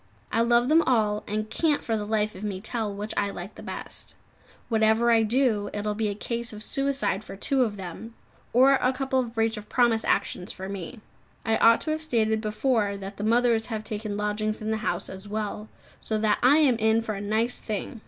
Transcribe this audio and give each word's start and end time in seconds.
I 0.31 0.41
love 0.41 0.67
them 0.67 0.81
all, 0.81 1.23
and 1.27 1.47
can't 1.47 1.83
for 1.83 1.95
the 1.95 2.07
life 2.07 2.33
of 2.33 2.43
me 2.43 2.59
tell 2.59 2.91
which 2.91 3.13
I 3.15 3.29
like 3.29 3.53
the 3.53 3.61
best. 3.61 4.15
Whatever 4.67 5.11
I 5.11 5.21
do, 5.21 5.69
it 5.75 5.85
will 5.85 5.93
be 5.93 6.09
a 6.09 6.15
case 6.15 6.51
of 6.53 6.63
suicide 6.63 7.23
for 7.23 7.35
two 7.35 7.61
of 7.63 7.77
them, 7.77 8.15
or 8.51 8.73
a 8.81 8.93
couple 8.93 9.19
of 9.19 9.35
breach 9.35 9.57
of 9.57 9.69
promise 9.69 10.03
actions 10.03 10.51
for 10.51 10.67
me. 10.67 11.01
I 11.45 11.57
ought 11.57 11.81
to 11.81 11.91
have 11.91 12.01
stated 12.01 12.41
before 12.41 12.97
that 12.97 13.17
the 13.17 13.23
mothers 13.23 13.67
have 13.67 13.83
taken 13.83 14.17
lodgings 14.17 14.59
in 14.59 14.71
the 14.71 14.77
house 14.77 15.07
as 15.07 15.27
well, 15.27 15.69
so 16.01 16.17
that 16.17 16.39
I 16.41 16.57
am 16.57 16.77
in 16.77 17.03
for 17.03 17.13
a 17.13 17.21
nice 17.21 17.59
thing! 17.59 17.99